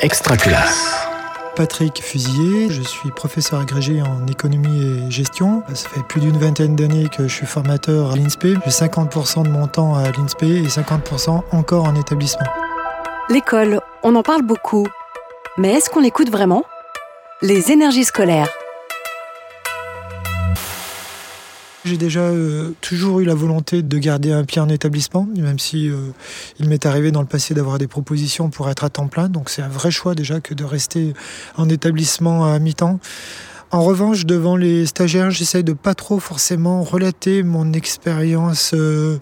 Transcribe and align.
Extraculasse. 0.00 1.08
Patrick 1.56 2.00
Fusier, 2.00 2.70
je 2.70 2.82
suis 2.82 3.10
professeur 3.10 3.58
agrégé 3.58 4.00
en 4.00 4.28
économie 4.28 4.80
et 4.80 5.10
gestion. 5.10 5.64
Ça 5.74 5.88
fait 5.88 6.04
plus 6.04 6.20
d'une 6.20 6.38
vingtaine 6.38 6.76
d'années 6.76 7.08
que 7.08 7.26
je 7.26 7.34
suis 7.34 7.46
formateur 7.46 8.12
à 8.12 8.16
l'INSPE. 8.16 8.46
J'ai 8.64 8.70
50% 8.70 9.42
de 9.42 9.48
mon 9.48 9.66
temps 9.66 9.96
à 9.96 10.08
l'INSPE 10.12 10.44
et 10.44 10.68
50% 10.68 11.42
encore 11.50 11.84
en 11.84 11.96
établissement. 11.96 12.46
L'école, 13.28 13.80
on 14.04 14.14
en 14.14 14.22
parle 14.22 14.42
beaucoup. 14.42 14.86
Mais 15.56 15.72
est-ce 15.72 15.90
qu'on 15.90 16.00
l'écoute 16.00 16.30
vraiment? 16.30 16.62
Les 17.42 17.72
énergies 17.72 18.04
scolaires. 18.04 18.50
J'ai 21.88 21.96
déjà 21.96 22.20
euh, 22.20 22.72
toujours 22.82 23.20
eu 23.20 23.24
la 23.24 23.34
volonté 23.34 23.82
de 23.82 23.98
garder 23.98 24.30
un 24.30 24.44
pied 24.44 24.60
en 24.60 24.68
établissement, 24.68 25.26
même 25.34 25.58
si 25.58 25.88
euh, 25.88 25.96
il 26.60 26.68
m'est 26.68 26.84
arrivé 26.84 27.12
dans 27.12 27.22
le 27.22 27.26
passé 27.26 27.54
d'avoir 27.54 27.78
des 27.78 27.86
propositions 27.86 28.50
pour 28.50 28.68
être 28.68 28.84
à 28.84 28.90
temps 28.90 29.08
plein. 29.08 29.30
Donc 29.30 29.48
c'est 29.48 29.62
un 29.62 29.68
vrai 29.68 29.90
choix 29.90 30.14
déjà 30.14 30.40
que 30.40 30.52
de 30.52 30.64
rester 30.64 31.14
en 31.56 31.66
établissement 31.70 32.44
à 32.44 32.58
mi-temps. 32.58 33.00
En 33.70 33.82
revanche, 33.82 34.26
devant 34.26 34.56
les 34.56 34.84
stagiaires, 34.84 35.30
j'essaye 35.30 35.64
de 35.64 35.72
pas 35.72 35.94
trop 35.94 36.20
forcément 36.20 36.82
relater 36.82 37.42
mon 37.42 37.72
expérience 37.72 38.72
euh, 38.74 39.18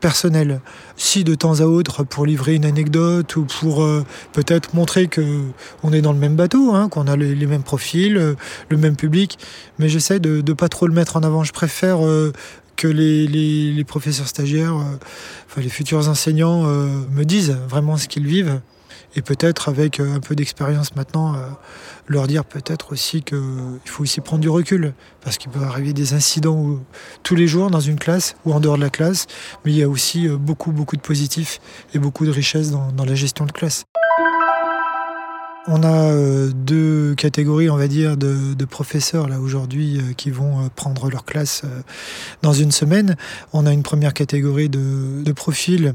personnelle. 0.00 0.60
Si 0.96 1.24
de 1.24 1.34
temps 1.34 1.60
à 1.60 1.64
autre, 1.64 2.04
pour 2.04 2.26
livrer 2.26 2.54
une 2.54 2.64
anecdote 2.64 3.36
ou 3.36 3.44
pour 3.44 3.82
euh, 3.82 4.04
peut-être 4.32 4.74
montrer 4.74 5.08
que 5.08 5.42
on 5.82 5.92
est 5.92 6.00
dans 6.00 6.12
le 6.12 6.18
même 6.18 6.36
bateau, 6.36 6.74
hein, 6.74 6.88
qu'on 6.88 7.06
a 7.06 7.16
les, 7.16 7.46
mêmes 7.46 7.62
profils, 7.62 8.16
euh, 8.16 8.34
le 8.68 8.76
même 8.76 8.96
public, 8.96 9.38
mais 9.78 9.88
j'essaie 9.88 10.20
de 10.20 10.42
ne 10.46 10.52
pas 10.52 10.68
trop 10.68 10.86
le 10.86 10.94
mettre 10.94 11.16
en 11.16 11.20
avant. 11.20 11.44
Je 11.44 11.52
préfère 11.52 11.98
que 12.76 12.88
les, 12.88 13.84
professeurs 13.84 14.28
stagiaires, 14.28 14.76
les 15.56 15.68
futurs 15.68 16.08
enseignants 16.08 16.64
me 16.64 17.24
disent 17.24 17.56
vraiment 17.68 17.96
ce 17.96 18.08
qu'ils 18.08 18.26
vivent 18.26 18.60
et 19.16 19.22
peut-être 19.22 19.68
avec 19.68 20.00
euh, 20.00 20.14
un 20.14 20.20
peu 20.20 20.34
d'expérience 20.34 20.94
maintenant, 20.94 21.34
euh, 21.34 21.38
leur 22.06 22.26
dire 22.26 22.44
peut-être 22.44 22.92
aussi 22.92 23.22
qu'il 23.22 23.38
faut 23.84 24.02
aussi 24.02 24.20
prendre 24.20 24.40
du 24.40 24.48
recul, 24.48 24.92
parce 25.22 25.38
qu'il 25.38 25.50
peut 25.50 25.62
arriver 25.62 25.92
des 25.92 26.14
incidents 26.14 26.78
tous 27.22 27.34
les 27.34 27.46
jours 27.46 27.70
dans 27.70 27.80
une 27.80 27.98
classe 27.98 28.36
ou 28.44 28.52
en 28.52 28.60
dehors 28.60 28.76
de 28.76 28.82
la 28.82 28.90
classe, 28.90 29.26
mais 29.64 29.72
il 29.72 29.78
y 29.78 29.82
a 29.82 29.88
aussi 29.88 30.28
euh, 30.28 30.36
beaucoup, 30.36 30.72
beaucoup 30.72 30.96
de 30.96 31.02
positifs 31.02 31.60
et 31.94 31.98
beaucoup 31.98 32.26
de 32.26 32.30
richesses 32.30 32.70
dans, 32.70 33.04
la 33.04 33.14
gestion 33.14 33.46
de 33.46 33.52
classe. 33.52 33.84
On 35.66 35.82
a 35.82 36.12
deux 36.52 37.14
catégories, 37.14 37.68
on 37.68 37.76
va 37.76 37.88
dire, 37.88 38.16
de, 38.16 38.64
professeurs 38.64 39.28
là 39.28 39.38
aujourd'hui 39.38 40.00
qui 40.16 40.30
vont 40.30 40.68
prendre 40.74 41.10
leur 41.10 41.24
classe 41.26 41.62
dans 42.42 42.54
une 42.54 42.70
semaine. 42.70 43.16
On 43.52 43.66
a 43.66 43.72
une 43.72 43.82
première 43.82 44.14
catégorie 44.14 44.70
de, 44.70 45.22
de 45.22 45.32
profils 45.32 45.94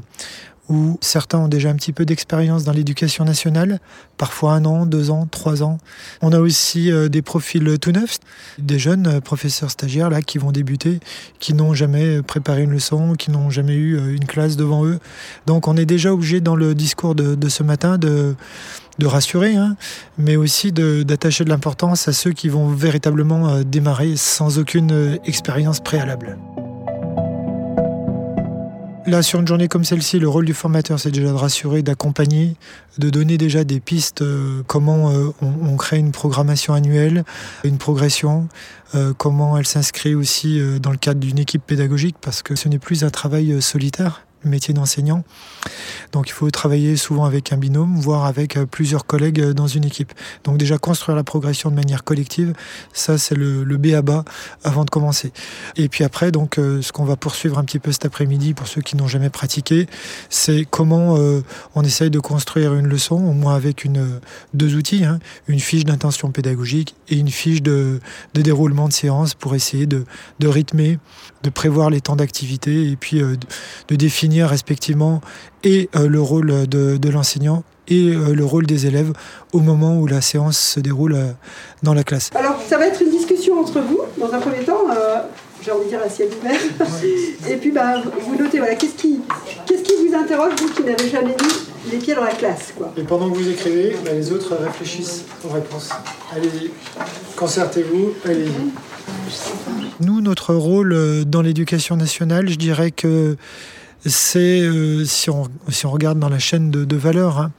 où 0.68 0.98
certains 1.00 1.38
ont 1.38 1.48
déjà 1.48 1.68
un 1.68 1.74
petit 1.74 1.92
peu 1.92 2.04
d'expérience 2.04 2.64
dans 2.64 2.72
l'éducation 2.72 3.24
nationale, 3.24 3.80
parfois 4.16 4.52
un 4.52 4.64
an, 4.64 4.86
deux 4.86 5.10
ans, 5.10 5.26
trois 5.30 5.62
ans. 5.62 5.78
On 6.22 6.32
a 6.32 6.38
aussi 6.38 6.90
euh, 6.90 7.08
des 7.08 7.22
profils 7.22 7.78
tout 7.78 7.92
neufs, 7.92 8.18
des 8.58 8.78
jeunes 8.78 9.06
euh, 9.06 9.20
professeurs 9.20 9.70
stagiaires 9.70 10.10
là 10.10 10.22
qui 10.22 10.38
vont 10.38 10.52
débuter, 10.52 11.00
qui 11.38 11.52
n'ont 11.52 11.74
jamais 11.74 12.22
préparé 12.22 12.62
une 12.62 12.70
leçon, 12.70 13.14
qui 13.14 13.30
n'ont 13.30 13.50
jamais 13.50 13.74
eu 13.74 13.98
euh, 13.98 14.14
une 14.14 14.24
classe 14.24 14.56
devant 14.56 14.84
eux. 14.86 14.98
Donc 15.46 15.68
on 15.68 15.76
est 15.76 15.86
déjà 15.86 16.12
obligé 16.12 16.40
dans 16.40 16.56
le 16.56 16.74
discours 16.74 17.14
de, 17.14 17.48
ce 17.48 17.62
matin 17.62 17.98
de 17.98 18.34
de 19.00 19.06
rassurer, 19.06 19.56
hein, 19.56 19.76
mais 20.18 20.36
aussi 20.36 20.70
d'attacher 20.70 21.42
de 21.42 21.48
l'importance 21.48 22.06
à 22.06 22.12
ceux 22.12 22.30
qui 22.30 22.48
vont 22.48 22.68
véritablement 22.68 23.62
démarrer 23.62 24.14
sans 24.14 24.60
aucune 24.60 25.18
expérience 25.24 25.80
préalable. 25.80 26.38
Là, 29.06 29.22
sur 29.22 29.38
une 29.38 29.46
journée 29.46 29.68
comme 29.68 29.84
celle-ci, 29.84 30.18
le 30.18 30.28
rôle 30.28 30.46
du 30.46 30.54
formateur, 30.54 30.98
c'est 30.98 31.10
déjà 31.10 31.28
de 31.28 31.32
rassurer, 31.32 31.82
d'accompagner, 31.82 32.56
de 32.96 33.10
donner 33.10 33.36
déjà 33.36 33.62
des 33.62 33.78
pistes, 33.78 34.22
euh, 34.22 34.62
comment 34.66 35.10
euh, 35.10 35.28
on, 35.42 35.76
crée 35.76 35.98
une 35.98 36.10
programmation 36.10 36.72
annuelle, 36.72 37.24
une 37.64 37.76
progression, 37.76 38.48
euh, 38.94 39.12
comment 39.12 39.58
elle 39.58 39.66
s'inscrit 39.66 40.14
aussi 40.14 40.58
dans 40.80 40.90
le 40.90 40.96
cadre 40.96 41.20
d'une 41.20 41.38
équipe 41.38 41.62
pédagogique, 41.66 42.16
parce 42.18 42.42
que 42.42 42.56
ce 42.56 42.66
n'est 42.68 42.78
plus 42.78 43.04
un 43.04 43.10
travail 43.10 43.60
solitaire 43.60 44.23
métier 44.48 44.74
d'enseignant. 44.74 45.24
Donc 46.12 46.28
il 46.28 46.32
faut 46.32 46.50
travailler 46.50 46.96
souvent 46.96 47.24
avec 47.24 47.52
un 47.52 47.56
binôme, 47.56 47.98
voire 47.98 48.24
avec 48.24 48.56
euh, 48.56 48.66
plusieurs 48.66 49.06
collègues 49.06 49.40
euh, 49.40 49.52
dans 49.52 49.66
une 49.66 49.84
équipe. 49.84 50.12
Donc 50.44 50.58
déjà 50.58 50.78
construire 50.78 51.16
la 51.16 51.24
progression 51.24 51.70
de 51.70 51.74
manière 51.74 52.04
collective, 52.04 52.52
ça 52.92 53.18
c'est 53.18 53.34
le, 53.34 53.64
B 53.76 53.94
à 53.94 54.02
bas 54.02 54.24
avant 54.62 54.84
de 54.84 54.90
commencer. 54.90 55.32
Et 55.76 55.88
puis 55.88 56.04
après, 56.04 56.30
donc 56.30 56.58
euh, 56.58 56.82
ce 56.82 56.92
qu'on 56.92 57.04
va 57.04 57.16
poursuivre 57.16 57.58
un 57.58 57.64
petit 57.64 57.78
peu 57.78 57.90
cet 57.90 58.04
après-midi 58.04 58.54
pour 58.54 58.68
ceux 58.68 58.80
qui 58.80 58.96
n'ont 58.96 59.08
jamais 59.08 59.30
pratiqué, 59.30 59.88
c'est 60.30 60.66
comment 60.70 61.16
on 61.74 61.82
essaye 61.82 62.10
de 62.10 62.20
construire 62.20 62.74
une 62.74 62.86
leçon, 62.86 63.16
au 63.16 63.32
moins 63.32 63.54
avec 63.54 63.84
une, 63.84 64.20
deux 64.52 64.76
outils, 64.76 65.04
hein, 65.04 65.18
une 65.48 65.60
fiche 65.60 65.84
d'intention 65.84 66.30
pédagogique 66.30 66.94
et 67.08 67.16
une 67.16 67.28
fiche 67.28 67.62
de, 67.62 68.00
de, 68.34 68.42
déroulement 68.42 68.88
de 68.88 68.92
séance 68.92 69.34
pour 69.34 69.54
essayer 69.54 69.86
de, 69.86 70.04
de 70.38 70.48
rythmer, 70.48 70.98
de 71.42 71.50
prévoir 71.50 71.90
les 71.90 72.00
temps 72.00 72.16
d'activité 72.16 72.90
et 72.90 72.96
puis 72.96 73.20
de 73.20 73.96
définir 73.96 74.33
respectivement 74.42 75.20
et 75.62 75.88
euh, 75.96 76.08
le 76.08 76.20
rôle 76.20 76.66
de, 76.66 77.08
l'enseignant 77.08 77.64
et 77.88 78.10
euh, 78.10 78.34
le 78.34 78.44
rôle 78.44 78.66
des 78.66 78.86
élèves 78.86 79.12
au 79.52 79.60
moment 79.60 79.98
où 79.98 80.06
la 80.06 80.20
séance 80.20 80.58
se 80.58 80.80
déroule 80.80 81.14
euh, 81.14 81.32
dans 81.82 81.94
la 81.94 82.02
classe. 82.02 82.30
Alors, 82.34 82.58
ça 82.66 82.78
va 82.78 82.86
être 82.86 83.02
une 83.02 83.10
discussion 83.10 83.60
entre 83.60 83.80
vous, 83.80 84.00
dans 84.18 84.32
un 84.32 84.38
premier 84.38 84.64
temps, 84.64 84.82
j'ai 85.62 85.70
envie 85.70 85.84
de 85.84 85.90
dire 85.90 86.00
à 86.04 86.08
ciel 86.08 86.28
ouvert. 86.38 86.60
et 87.48 87.56
puis, 87.56 87.70
bah, 87.70 88.02
vous 88.20 88.36
notez, 88.36 88.58
voilà, 88.58 88.74
qu'est-ce 88.74 88.94
qui, 88.94 89.20
qu'est-ce 89.66 89.82
qui 89.82 90.06
vous 90.06 90.14
interroge, 90.14 90.52
vous 90.58 90.68
qui 90.68 90.82
n'avez 90.82 91.08
jamais 91.08 91.34
mis 91.34 91.92
les 91.92 91.98
pieds 91.98 92.14
dans 92.14 92.24
la 92.24 92.32
classe 92.32 92.72
quoi? 92.76 92.92
Et 92.96 93.02
pendant 93.02 93.30
que 93.30 93.36
vous 93.36 93.48
écrivez, 93.48 93.96
bah, 94.04 94.12
les 94.12 94.32
autres 94.32 94.56
réfléchissent 94.56 95.24
aux 95.44 95.52
réponses. 95.52 95.90
Allez-y, 96.34 96.70
concertez-vous, 97.36 98.14
allez-y. 98.24 98.72
Nous, 100.00 100.20
notre 100.20 100.54
rôle 100.54 101.24
dans 101.26 101.42
l'éducation 101.42 101.96
nationale, 101.96 102.48
je 102.48 102.56
dirais 102.56 102.90
que 102.90 103.36
c'est, 104.06 104.60
euh, 104.60 105.04
si, 105.04 105.30
on, 105.30 105.44
si, 105.68 105.86
on, 105.86 105.90
regarde 105.90 106.18
dans 106.18 106.28
la 106.28 106.38
chaîne 106.38 106.70
de, 106.70 106.84
de 106.84 106.96
valeur, 106.96 107.38
hein, 107.38 107.52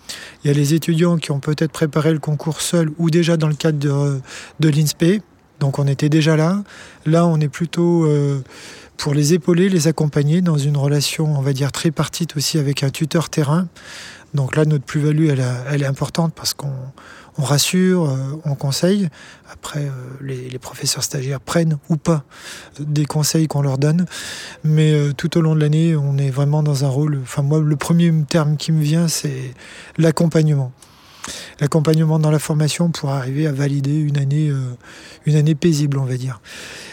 il 0.43 0.47
y 0.47 0.51
a 0.51 0.53
les 0.53 0.73
étudiants 0.73 1.17
qui 1.17 1.31
ont 1.31 1.39
peut-être 1.39 1.71
préparé 1.71 2.13
le 2.13 2.19
concours 2.19 2.61
seuls 2.61 2.91
ou 2.97 3.09
déjà 3.09 3.37
dans 3.37 3.47
le 3.47 3.55
cadre 3.55 3.79
de, 3.79 4.21
de 4.59 4.69
l'INSPE. 4.69 5.23
Donc 5.59 5.79
on 5.79 5.87
était 5.87 6.09
déjà 6.09 6.35
là. 6.35 6.63
Là, 7.05 7.25
on 7.25 7.39
est 7.39 7.47
plutôt 7.47 8.05
euh, 8.05 8.43
pour 8.97 9.13
les 9.13 9.33
épauler, 9.33 9.69
les 9.69 9.87
accompagner 9.87 10.41
dans 10.41 10.57
une 10.57 10.77
relation, 10.77 11.37
on 11.37 11.41
va 11.41 11.53
dire, 11.53 11.71
tripartite 11.71 12.37
aussi 12.37 12.59
avec 12.59 12.83
un 12.83 12.89
tuteur 12.89 13.29
terrain. 13.29 13.67
Donc 14.33 14.55
là, 14.55 14.65
notre 14.65 14.83
plus-value, 14.83 15.29
elle, 15.29 15.43
elle, 15.71 15.81
est 15.81 15.87
importante 15.87 16.33
parce 16.35 16.53
qu'on 16.53 16.73
on 17.37 17.43
rassure, 17.43 18.09
euh, 18.09 18.41
on 18.45 18.55
conseille. 18.55 19.09
Après, 19.51 19.85
euh, 19.85 19.91
les, 20.21 20.57
professeurs 20.59 21.03
stagiaires 21.03 21.41
prennent 21.41 21.77
ou 21.89 21.97
pas 21.97 22.23
des 22.79 23.05
conseils 23.05 23.47
qu'on 23.47 23.61
leur 23.61 23.77
donne. 23.77 24.05
Mais 24.63 24.93
euh, 24.93 25.13
tout 25.13 25.37
au 25.37 25.41
long 25.41 25.55
de 25.55 25.59
l'année, 25.59 25.95
on 25.95 26.17
est 26.17 26.29
vraiment 26.29 26.63
dans 26.63 26.85
un 26.85 26.87
rôle. 26.87 27.19
Enfin, 27.21 27.41
moi, 27.41 27.59
le 27.59 27.75
premier 27.75 28.11
terme 28.29 28.57
qui 28.57 28.71
me 28.71 28.81
vient, 28.81 29.07
c'est 29.07 29.53
l'accompagnement. 29.97 30.71
L'accompagnement 31.59 32.19
dans 32.19 32.31
la 32.31 32.39
formation 32.39 32.89
pour 32.89 33.09
arriver 33.09 33.47
à 33.47 33.51
valider 33.51 33.95
une 33.95 34.17
année, 34.17 34.51
une 35.25 35.35
année 35.35 35.55
paisible, 35.55 35.97
on 35.97 36.05
va 36.05 36.17
dire. 36.17 36.39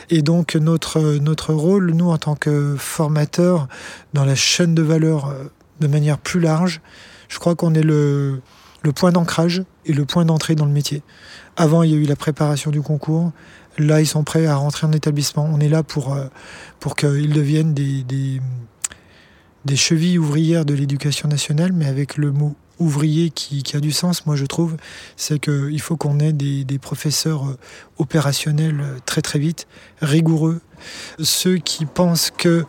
Et 0.09 0.23
donc, 0.23 0.55
notre, 0.55 1.19
notre 1.19 1.53
rôle, 1.53 1.91
nous, 1.91 2.09
en 2.09 2.17
tant 2.17 2.35
que 2.35 2.75
formateurs, 2.79 3.69
dans 4.15 4.25
la 4.25 4.35
chaîne 4.35 4.75
de 4.75 4.81
valeur 4.81 5.35
de 5.81 5.87
manière 5.87 6.17
plus 6.17 6.41
large, 6.41 6.81
je 7.29 7.39
crois 7.39 7.55
qu'on 7.55 7.75
est 7.75 7.83
le 7.83 8.41
point 8.95 9.13
d'ancrage 9.13 9.65
et 9.87 9.93
le 9.93 10.05
point 10.05 10.25
d'entrée 10.25 10.55
dans 10.55 10.67
le 10.67 10.73
métier. 10.73 11.03
Avant, 11.57 11.83
il 11.83 11.91
y 11.91 11.95
a 11.95 11.97
eu 11.97 12.05
la 12.05 12.17
préparation 12.17 12.71
du 12.71 12.83
concours. 12.83 13.33
Là, 13.79 14.01
ils 14.01 14.07
sont 14.07 14.25
prêts 14.25 14.47
à 14.47 14.57
rentrer 14.57 14.87
en 14.87 14.93
établissement. 14.93 15.49
On 15.51 15.61
est 15.61 15.69
là 15.69 15.83
pour, 15.83 16.15
euh, 16.15 16.27
qu'ils 16.97 17.33
deviennent 17.33 17.75
des, 17.75 18.41
chevilles 19.77 20.19
ouvrières 20.19 20.65
de 20.65 20.75
l'éducation 20.75 21.29
nationale, 21.29 21.73
mais 21.73 21.87
avec 21.87 22.17
le 22.17 22.33
mot 22.33 22.55
ouvrier 22.79 23.31
qui, 23.31 23.63
qui 23.63 23.77
a 23.77 23.81
du 23.81 23.93
sens, 23.93 24.27
moi 24.27 24.35
je 24.35 24.45
trouve, 24.45 24.77
c'est 25.17 25.39
qu'il 25.39 25.81
faut 25.81 25.97
qu'on 25.97 26.19
ait 26.19 26.33
des, 26.33 26.65
des 26.65 26.79
professeurs 26.79 27.49
euh, 27.49 27.59
opérationnels 27.99 28.81
euh, 28.81 28.99
très 29.07 29.23
très 29.23 29.39
vite, 29.39 29.69
rigoureux, 30.01 30.61
ceux 31.19 31.57
qui 31.57 31.87
pensent 31.87 32.31
que 32.31 32.65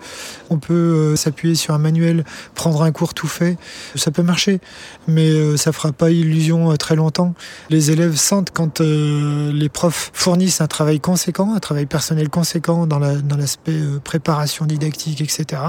on 0.50 0.58
peut 0.58 0.74
euh, 0.74 1.16
s'appuyer 1.16 1.56
sur 1.56 1.74
un 1.74 1.78
manuel, 1.78 2.24
prendre 2.56 2.84
un 2.84 2.92
cours 2.92 3.14
tout 3.14 3.28
fait, 3.28 3.58
ça 3.96 4.12
peut 4.12 4.22
marcher, 4.22 4.60
mais 5.08 5.30
euh, 5.30 5.58
ça 5.58 5.72
fera 5.72 5.92
pas 5.92 6.12
illusion 6.12 6.72
euh, 6.72 6.76
très 6.76 6.96
longtemps. 6.96 7.34
Les 7.70 7.92
élèves 7.92 8.16
sentent 8.16 8.52
quand 8.52 8.80
les 8.80 9.70
profs 9.70 10.12
fournissent 10.14 10.62
un 10.62 10.68
travail 10.68 11.00
conséquent, 11.00 11.54
un 11.56 11.60
travail 11.60 11.86
personnel 11.86 12.30
conséquent 12.30 12.86
dans 12.88 13.00
l'aspect 13.00 13.80
préparation 14.04 14.66
didactique, 14.66 15.22
etc. 15.22 15.62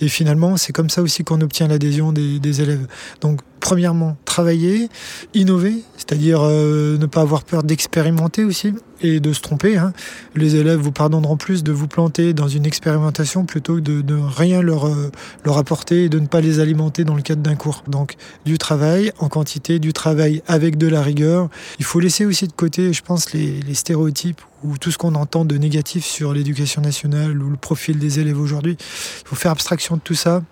Et 0.00 0.08
finalement, 0.08 0.56
c'est 0.56 0.72
comme 0.72 0.90
ça 0.90 1.02
aussi 1.02 1.24
qu'on 1.24 1.40
obtient 1.40 1.68
l'adhésion 1.68 2.12
des, 2.12 2.38
des 2.38 2.60
élèves. 2.60 2.86
Donc 3.20 3.40
premièrement, 3.60 4.16
travailler, 4.28 4.88
innover, 5.34 5.82
c'est-à-dire 5.96 6.42
ne 6.42 7.06
pas 7.06 7.22
avoir 7.22 7.42
peur 7.42 7.62
d'expérimenter 7.62 8.44
aussi, 8.44 8.72
et 9.02 9.20
de 9.20 9.32
se 9.32 9.40
tromper. 9.40 9.76
Hein. 9.76 9.92
Les 10.34 10.56
élèves 10.56 10.78
vous 10.78 10.92
pardonneront 10.92 11.36
plus 11.36 11.62
de 11.62 11.72
vous 11.72 11.88
planter 11.88 12.32
dans 12.32 12.48
une 12.48 12.66
expérimentation 12.66 13.44
plutôt 13.44 13.76
que 13.76 13.80
de 13.80 14.02
ne 14.02 14.20
rien 14.20 14.62
leur, 14.62 14.86
euh, 14.86 15.10
leur 15.44 15.58
apporter 15.58 16.04
et 16.04 16.08
de 16.08 16.18
ne 16.18 16.26
pas 16.26 16.40
les 16.40 16.60
alimenter 16.60 17.04
dans 17.04 17.14
le 17.14 17.22
cadre 17.22 17.42
d'un 17.42 17.56
cours. 17.56 17.84
Donc 17.88 18.16
du 18.44 18.58
travail 18.58 19.12
en 19.18 19.28
quantité, 19.28 19.78
du 19.78 19.92
travail 19.92 20.42
avec 20.46 20.78
de 20.78 20.88
la 20.88 21.02
rigueur. 21.02 21.48
Il 21.78 21.84
faut 21.84 22.00
laisser 22.00 22.26
aussi 22.26 22.46
de 22.46 22.52
côté, 22.52 22.92
je 22.92 23.02
pense, 23.02 23.32
les 23.32 23.74
stéréotypes 23.74 24.40
ou 24.64 24.78
tout 24.78 24.90
ce 24.90 24.98
qu'on 24.98 25.14
entend 25.14 25.44
de 25.44 25.56
négatif 25.56 26.04
sur 26.04 26.32
l'éducation 26.32 26.82
nationale 26.82 27.40
ou 27.42 27.50
le 27.50 27.56
profil 27.56 27.98
des 27.98 28.20
élèves 28.20 28.40
aujourd'hui. 28.40 28.76
Il 28.78 29.28
faut 29.28 29.36
faire 29.36 29.52
abstraction 29.52 29.96
de 29.96 30.00
tout 30.00 30.14
ça 30.14 30.42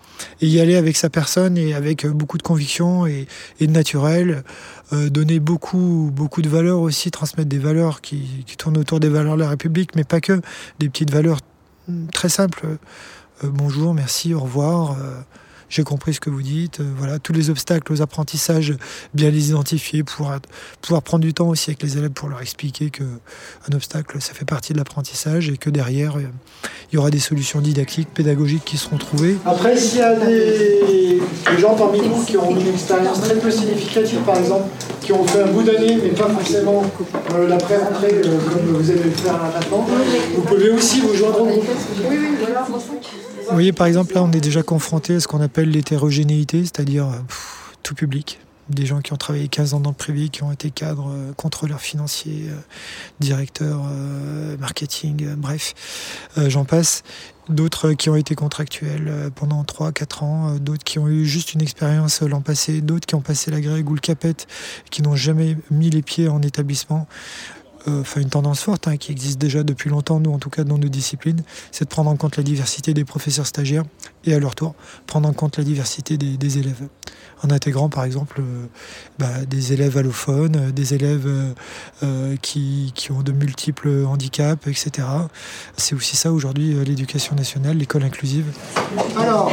et 0.41 0.47
y 0.47 0.59
aller 0.59 0.75
avec 0.75 0.97
sa 0.97 1.09
personne 1.09 1.57
et 1.57 1.73
avec 1.73 2.05
euh, 2.05 2.11
beaucoup 2.11 2.37
de 2.37 2.43
conviction 2.43 3.05
et, 3.05 3.27
de 3.59 3.67
naturel. 3.67 4.43
Euh, 4.93 5.09
donner 5.09 5.39
beaucoup, 5.39 6.11
beaucoup 6.13 6.41
de 6.41 6.49
valeurs 6.49 6.79
aussi, 6.79 7.11
transmettre 7.11 7.49
des 7.49 7.59
valeurs 7.59 8.01
qui, 8.01 8.45
tournent 8.57 8.77
autour 8.77 8.99
des 8.99 9.09
valeurs 9.09 9.35
de 9.35 9.41
la 9.41 9.49
République, 9.49 9.95
mais 9.95 10.03
pas 10.03 10.21
que, 10.21 10.41
des 10.79 10.89
petites 10.89 11.11
valeurs 11.11 11.39
très 12.13 12.29
simples. 12.29 12.65
Euh, 13.43 13.49
bonjour, 13.51 13.93
merci, 13.93 14.33
au 14.33 14.39
revoir. 14.39 14.95
J'ai 15.69 15.83
compris 15.83 16.13
ce 16.13 16.19
que 16.19 16.29
vous 16.29 16.41
dites. 16.41 16.79
Euh, 16.79 16.91
voilà, 16.97 17.19
tous 17.19 17.33
les 17.33 17.49
obstacles 17.49 17.91
aux 17.91 18.01
apprentissages, 18.01 18.73
bien 19.13 19.29
les 19.29 19.49
identifier, 19.49 20.03
pour 20.03 20.31
pouvoir 20.81 21.01
prendre 21.01 21.23
du 21.23 21.33
temps 21.33 21.49
aussi 21.49 21.69
avec 21.69 21.83
les 21.83 21.97
élèves 21.97 22.11
pour 22.11 22.29
leur 22.29 22.41
expliquer 22.41 22.89
que 22.89 23.03
un 23.03 23.75
obstacle, 23.75 24.21
ça 24.21 24.33
fait 24.33 24.45
partie 24.45 24.73
de 24.73 24.77
l'apprentissage 24.77 25.49
et 25.49 25.57
que 25.57 25.69
derrière, 25.69 26.17
euh, 26.17 26.23
il 26.91 26.95
y 26.95 26.97
aura 26.97 27.09
des 27.09 27.19
solutions 27.19 27.61
didactiques, 27.61 28.09
pédagogiques 28.13 28.65
qui 28.65 28.77
seront 28.77 28.97
trouvées. 28.97 29.37
Après, 29.45 29.75
s'il 29.77 29.99
y 29.99 30.01
a 30.01 30.15
des, 30.15 31.19
des 31.51 31.59
gens 31.59 31.75
parmi 31.75 31.99
vous 31.99 32.23
qui 32.23 32.37
ont 32.37 32.51
une 32.51 32.67
expérience 32.67 33.21
très 33.21 33.35
peu 33.35 33.51
significative, 33.51 34.19
par 34.19 34.37
exemple, 34.37 34.67
qui 35.01 35.13
ont 35.13 35.25
fait 35.25 35.41
un 35.41 35.47
bout 35.47 35.63
d'année, 35.63 35.97
mais 36.01 36.09
pas 36.09 36.29
forcément 36.29 36.83
euh, 37.33 37.47
la 37.47 37.57
pré-rentrée 37.57 38.13
euh, 38.13 38.37
comme 38.51 38.75
vous 38.75 38.91
allez 38.91 39.03
le 39.03 39.11
faire 39.11 39.33
maintenant, 39.37 39.85
vous 40.35 40.41
pouvez 40.41 40.69
aussi 40.69 41.01
vous 41.01 41.13
joindre 41.13 41.41
au 41.41 41.45
groupe. 41.45 41.65
Oui, 42.09 42.17
oui, 42.19 42.27
voilà. 42.39 42.67
Vous 43.47 43.53
voyez, 43.53 43.71
par 43.71 43.87
exemple, 43.87 44.13
là, 44.13 44.23
on 44.23 44.31
est 44.31 44.41
déjà 44.41 44.61
confronté 44.63 45.15
à 45.15 45.19
ce 45.19 45.27
qu'on 45.27 45.41
appelle 45.41 45.69
l'hétérogénéité, 45.69 46.63
c'est-à-dire 46.63 47.07
pff, 47.27 47.75
tout 47.83 47.95
public. 47.95 48.39
Des 48.69 48.85
gens 48.85 48.99
qui 48.99 49.13
ont 49.13 49.17
travaillé 49.17 49.47
15 49.47 49.73
ans 49.75 49.79
dans 49.79 49.91
le 49.91 49.95
privé, 49.95 50.27
qui 50.27 50.43
ont 50.43 50.51
été 50.51 50.69
cadres, 50.71 51.09
euh, 51.09 51.31
contrôleurs 51.37 51.79
financiers, 51.79 52.47
euh, 52.49 52.59
directeurs 53.21 53.83
euh, 53.89 54.57
marketing, 54.57 55.23
euh, 55.25 55.35
bref, 55.37 55.73
j'en 56.35 56.65
passe. 56.65 57.03
D'autres 57.49 57.93
qui 57.93 58.09
ont 58.09 58.15
été 58.17 58.35
contractuels 58.35 59.07
euh, 59.07 59.29
pendant 59.33 59.63
3-4 59.63 60.23
ans, 60.23 60.49
euh, 60.49 60.59
d'autres 60.59 60.83
qui 60.83 60.99
ont 60.99 61.07
eu 61.07 61.25
juste 61.25 61.53
une 61.53 61.61
expérience 61.61 62.21
l'an 62.21 62.41
passé, 62.41 62.81
d'autres 62.81 63.05
qui 63.05 63.15
ont 63.15 63.21
passé 63.21 63.51
la 63.51 63.61
grègue 63.61 63.89
ou 63.89 63.93
le 63.93 64.01
capette, 64.01 64.47
qui 64.91 65.01
n'ont 65.01 65.15
jamais 65.15 65.55
mis 65.71 65.89
les 65.89 66.01
pieds 66.01 66.27
en 66.27 66.41
établissement 66.41 67.07
enfin 67.87 68.21
une 68.21 68.29
tendance 68.29 68.61
forte 68.61 68.87
hein, 68.87 68.97
qui 68.97 69.11
existe 69.11 69.39
déjà 69.39 69.63
depuis 69.63 69.89
longtemps, 69.89 70.19
nous 70.19 70.31
en 70.31 70.39
tout 70.39 70.49
cas 70.49 70.63
dans 70.63 70.77
nos 70.77 70.89
disciplines, 70.89 71.41
c'est 71.71 71.85
de 71.85 71.89
prendre 71.89 72.09
en 72.09 72.15
compte 72.15 72.37
la 72.37 72.43
diversité 72.43 72.93
des 72.93 73.05
professeurs 73.05 73.47
stagiaires 73.47 73.83
et 74.25 74.33
à 74.33 74.39
leur 74.39 74.55
tour 74.55 74.75
prendre 75.05 75.27
en 75.27 75.33
compte 75.33 75.57
la 75.57 75.63
diversité 75.63 76.17
des, 76.17 76.57
élèves. 76.57 76.87
En 77.43 77.51
intégrant 77.51 77.87
par 77.89 78.03
exemple 78.03 78.41
euh, 78.41 78.65
bah, 79.19 79.45
des 79.47 79.73
élèves 79.73 79.97
allophones, 79.97 80.55
euh, 80.55 80.71
des 80.71 80.95
élèves 80.95 81.27
euh, 82.03 82.35
qui, 82.41 82.91
qui, 82.95 83.11
ont 83.11 83.21
de 83.21 83.31
multiples 83.31 84.05
handicaps, 84.05 84.65
etc. 84.67 85.07
C'est 85.77 85.95
aussi 85.95 86.15
ça 86.15 86.31
aujourd'hui 86.31 86.73
l'éducation 86.83 87.35
nationale, 87.35 87.77
l'école 87.77 88.03
inclusive. 88.03 88.45
Alors, 89.17 89.51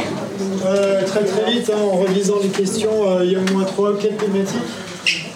très 1.05 1.23
très 1.25 1.51
vite, 1.51 1.71
hein, 1.73 1.79
en 1.79 1.97
relisant 1.99 2.39
les 2.41 2.49
questions, 2.49 3.21
il 3.21 3.31
y 3.31 3.35
a 3.35 3.39
au 3.39 3.53
moins 3.53 3.65
trois, 3.65 3.97
quelles 3.97 4.17
thématiques 4.17 4.61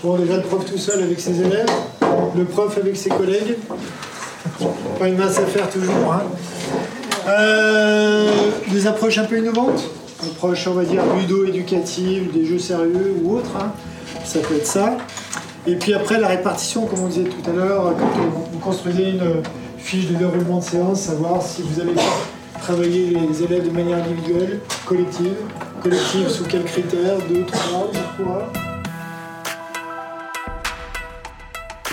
Bon, 0.03 0.17
déjà 0.17 0.37
le 0.37 0.43
prof 0.43 0.65
tout 0.65 0.77
seul 0.77 1.03
avec 1.03 1.19
ses 1.19 1.41
élèves, 1.41 1.69
le 2.35 2.43
prof 2.45 2.77
avec 2.77 2.95
ses 2.97 3.09
collègues. 3.09 3.57
Pas 4.99 5.07
une 5.07 5.17
mince 5.17 5.39
affaire 5.39 5.69
toujours. 5.69 6.13
Hein. 6.13 6.23
Euh, 7.27 8.31
des 8.71 8.87
approches 8.87 9.17
un 9.17 9.25
peu 9.25 9.37
innovantes, 9.37 9.83
approches 10.23 10.67
on 10.67 10.73
va 10.73 10.83
dire 10.83 11.03
ludo-éducatives, 11.17 12.31
des 12.33 12.45
jeux 12.45 12.59
sérieux 12.59 13.15
ou 13.21 13.35
autres. 13.35 13.51
Hein. 13.59 13.71
Ça 14.25 14.39
peut 14.39 14.55
être 14.55 14.67
ça. 14.67 14.97
Et 15.67 15.75
puis 15.75 15.93
après 15.93 16.19
la 16.19 16.27
répartition, 16.27 16.85
comme 16.85 17.01
on 17.01 17.07
disait 17.07 17.29
tout 17.29 17.49
à 17.49 17.53
l'heure, 17.53 17.93
quand 17.97 18.21
vous 18.51 18.59
construisez 18.59 19.09
une 19.09 19.43
fiche 19.77 20.07
de 20.07 20.15
déroulement 20.15 20.59
de 20.59 20.63
séance, 20.63 21.01
savoir 21.01 21.41
si 21.41 21.61
vous 21.61 21.79
avez 21.79 21.93
travaillé 22.61 23.17
les 23.29 23.43
élèves 23.43 23.65
de 23.65 23.71
manière 23.71 23.97
individuelle, 23.97 24.59
collective, 24.85 25.35
collective 25.81 26.29
sous 26.29 26.45
quels 26.45 26.63
critères, 26.63 27.17
2, 27.29 27.45
3, 27.45 27.91
pourquoi. 28.17 28.68